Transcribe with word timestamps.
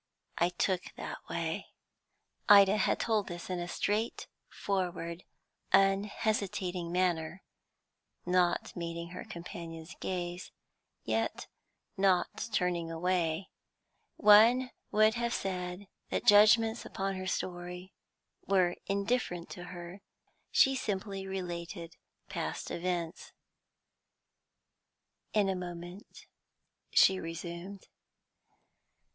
I 0.39 0.49
took 0.49 0.95
that 0.97 1.19
way." 1.29 1.67
Ida 2.49 2.77
had 2.77 2.99
told 2.99 3.27
this 3.27 3.51
in 3.51 3.59
a 3.59 3.67
straightforward, 3.67 5.23
unhesitating 5.71 6.91
manner, 6.91 7.43
not 8.25 8.75
meeting 8.75 9.09
her 9.09 9.23
companion's 9.23 9.93
gaze, 9.99 10.51
yet 11.03 11.45
not 11.97 12.49
turning 12.51 12.89
away. 12.89 13.51
One 14.17 14.71
would 14.89 15.13
have 15.13 15.35
said 15.35 15.85
that 16.09 16.25
judgments 16.25 16.83
upon 16.83 17.13
her 17.17 17.27
story 17.27 17.93
were 18.47 18.75
indifferent 18.87 19.51
to 19.51 19.65
her; 19.65 20.01
she 20.49 20.75
simply 20.75 21.27
related 21.27 21.95
past 22.27 22.71
events. 22.71 23.33
In 25.33 25.47
a 25.47 25.53
moment, 25.53 26.25
she 26.91 27.19
resumed. 27.19 27.87